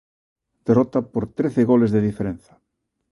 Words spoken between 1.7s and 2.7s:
goles de diferenza.